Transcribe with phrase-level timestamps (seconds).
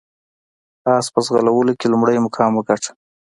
[0.97, 2.91] اس په ځغلولو کې لومړی مقام وګاټه.